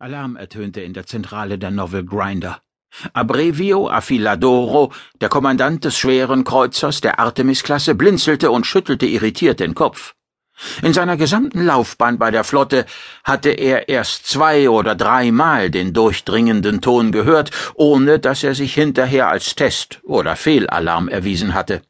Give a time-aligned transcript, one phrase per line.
[0.00, 2.62] Alarm ertönte in der Zentrale der Novel Grinder.
[3.14, 10.14] Abrevio Affiladoro, der Kommandant des schweren Kreuzers der Artemis-Klasse, blinzelte und schüttelte irritiert den Kopf.
[10.82, 12.86] In seiner gesamten Laufbahn bei der Flotte
[13.24, 19.26] hatte er erst zwei oder dreimal den durchdringenden Ton gehört, ohne dass er sich hinterher
[19.26, 21.82] als Test oder Fehlalarm erwiesen hatte.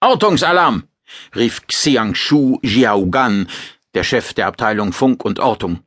[0.00, 0.88] Ortungsalarm!
[1.36, 3.48] rief Xiangshu Jiaogan,
[3.94, 5.84] der Chef der Abteilung Funk und Ortung.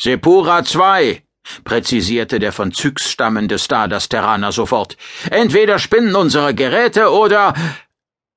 [0.00, 1.22] Sepura 2,
[1.64, 4.96] präzisierte der von Zyx stammende Stardust-Terraner sofort.
[5.30, 7.54] Entweder spinnen unsere Geräte oder.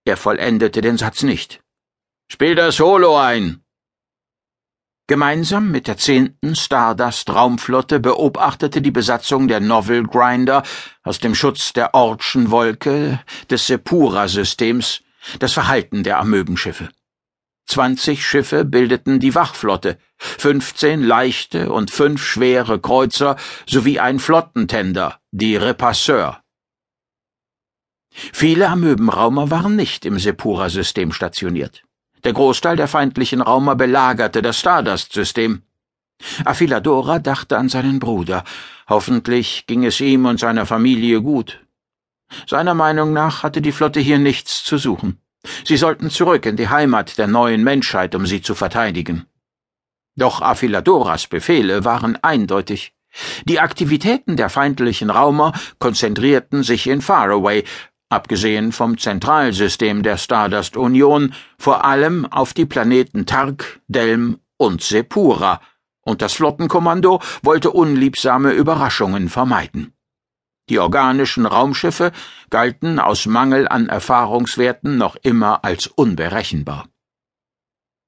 [0.06, 1.62] Er vollendete den Satz nicht.
[2.32, 3.62] Spiel das Holo ein.
[5.08, 10.62] Gemeinsam mit der zehnten Stardust-Raumflotte beobachtete die Besatzung der Novel Grinder
[11.04, 13.20] aus dem Schutz der Ortschen Wolke
[13.50, 15.02] des Sepura-Systems
[15.40, 16.90] das Verhalten der Amöbenschiffe.
[17.70, 23.36] Zwanzig Schiffe bildeten die Wachflotte, fünfzehn leichte und fünf schwere Kreuzer
[23.68, 26.42] sowie ein Flottentender, die Repasseur.
[28.12, 31.84] Viele Amöbenraumer waren nicht im Sepura-System stationiert.
[32.24, 35.62] Der Großteil der feindlichen Raumer belagerte das Stardust-System.
[36.46, 38.46] Affiladora dachte an seinen Bruder.
[38.90, 41.64] Hoffentlich ging es ihm und seiner Familie gut.
[42.48, 45.22] Seiner Meinung nach hatte die Flotte hier nichts zu suchen.
[45.64, 49.26] Sie sollten zurück in die Heimat der neuen Menschheit, um sie zu verteidigen.
[50.16, 52.94] Doch Affiladoras Befehle waren eindeutig.
[53.46, 57.64] Die Aktivitäten der feindlichen Raumer konzentrierten sich in Faraway,
[58.10, 65.62] abgesehen vom Zentralsystem der Stardust Union, vor allem auf die Planeten Tark, Delm und Sepura,
[66.02, 69.94] und das Flottenkommando wollte unliebsame Überraschungen vermeiden.
[70.70, 72.12] Die organischen Raumschiffe
[72.50, 76.88] galten aus Mangel an Erfahrungswerten noch immer als unberechenbar.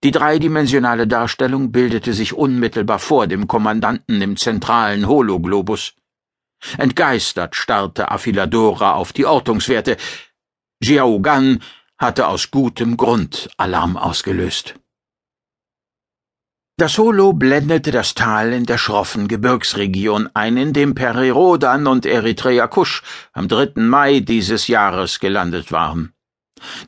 [0.03, 5.93] Die dreidimensionale Darstellung bildete sich unmittelbar vor dem Kommandanten im zentralen Hologlobus.
[6.77, 9.97] Entgeistert starrte Affiladora auf die Ortungswerte.
[10.81, 11.61] Jiao Gan
[11.97, 14.80] hatte aus gutem Grund Alarm ausgelöst.
[16.81, 22.65] Das Holo blendete das Tal in der schroffen Gebirgsregion ein, in dem Perirodan und Eritrea
[22.65, 23.03] Kusch
[23.33, 23.73] am 3.
[23.75, 26.13] Mai dieses Jahres gelandet waren.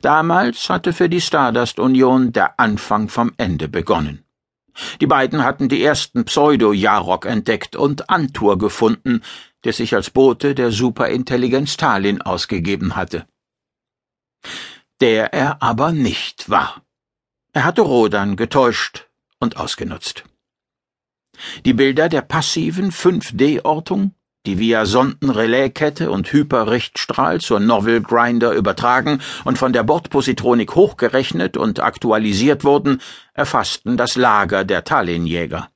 [0.02, 4.24] Damals hatte für die Stardust-Union der Anfang vom Ende begonnen.
[5.00, 9.22] Die beiden hatten die ersten Pseudo-Jarok entdeckt und Antur gefunden,
[9.62, 13.28] der sich als Bote der Superintelligenz Stalin ausgegeben hatte.
[15.00, 16.82] Der er aber nicht war.
[17.52, 19.06] Er hatte Rodan getäuscht
[19.44, 20.24] und ausgenutzt.
[21.64, 24.14] Die Bilder der passiven 5D-Ortung,
[24.46, 31.80] die via Sondenrelaikette und Hyperrichtstrahl zur Novel Grinder übertragen und von der Bordpositronik hochgerechnet und
[31.80, 33.00] aktualisiert wurden,
[33.32, 35.68] erfassten das Lager der Tallinjäger.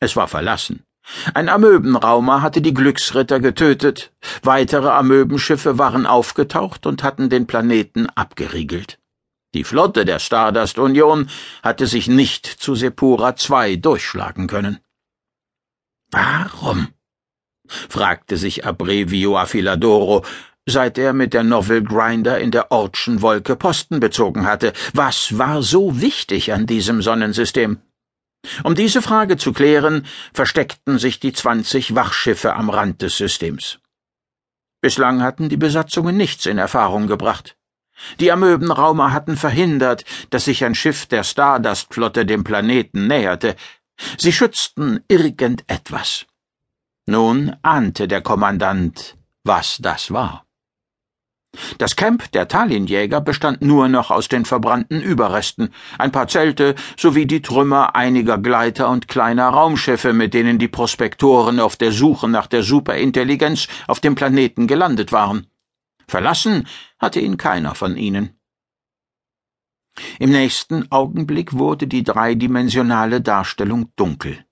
[0.00, 0.84] Es war verlassen.
[1.34, 4.12] Ein Amöbenraumer hatte die Glücksritter getötet,
[4.42, 8.99] weitere Amöbenschiffe waren aufgetaucht und hatten den Planeten abgeriegelt.
[9.54, 11.28] Die Flotte der Stardust Union
[11.62, 14.78] hatte sich nicht zu Sepura II durchschlagen können.
[16.10, 16.88] Warum?
[17.88, 20.24] fragte sich Abrevio Affiladoro,
[20.66, 24.72] seit er mit der Novel Grinder in der Ortschen Wolke Posten bezogen hatte.
[24.92, 27.78] Was war so wichtig an diesem Sonnensystem?
[28.64, 33.78] Um diese Frage zu klären, versteckten sich die zwanzig Wachschiffe am Rand des Systems.
[34.80, 37.56] Bislang hatten die Besatzungen nichts in Erfahrung gebracht.
[38.18, 43.56] Die Amöbenraumer hatten verhindert, dass sich ein Schiff der Stardust-Flotte dem Planeten näherte.
[44.16, 46.26] Sie schützten irgendetwas.
[47.06, 50.44] Nun ahnte der Kommandant, was das war.
[51.78, 57.26] Das Camp der Tallinjäger bestand nur noch aus den verbrannten Überresten, ein paar Zelte sowie
[57.26, 62.46] die Trümmer einiger Gleiter und kleiner Raumschiffe, mit denen die Prospektoren auf der Suche nach
[62.46, 65.48] der Superintelligenz auf dem Planeten gelandet waren.
[66.10, 66.66] Verlassen
[66.98, 68.40] hatte ihn keiner von ihnen.
[70.18, 74.44] Im nächsten Augenblick wurde die dreidimensionale Darstellung dunkel.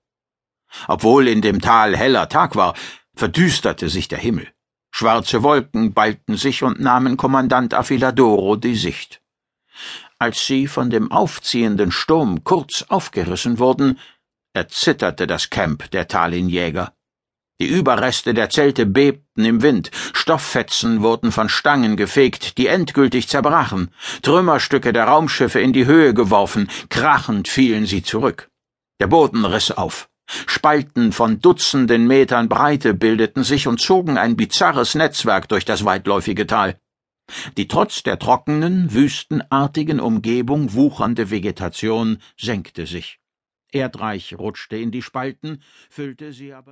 [0.87, 2.75] Obwohl in dem Tal heller Tag war,
[3.13, 4.47] verdüsterte sich der Himmel.
[4.91, 9.21] Schwarze Wolken ballten sich und nahmen Kommandant Affiladoro die Sicht.
[10.17, 13.99] Als sie von dem aufziehenden Sturm kurz aufgerissen wurden,
[14.53, 16.93] erzitterte das Camp der Talinjäger.
[17.61, 23.91] Die Überreste der Zelte bebten im Wind, Stofffetzen wurden von Stangen gefegt, die endgültig zerbrachen,
[24.21, 28.49] Trümmerstücke der Raumschiffe in die Höhe geworfen, krachend fielen sie zurück.
[29.01, 30.09] Der Boden riss auf.
[30.45, 36.47] Spalten von Dutzenden Metern Breite bildeten sich und zogen ein bizarres Netzwerk durch das weitläufige
[36.47, 36.79] Tal.
[37.57, 43.19] Die trotz der trockenen, wüstenartigen Umgebung wuchernde Vegetation senkte sich.
[43.71, 46.67] Erdreich rutschte in die Spalten, füllte sie aber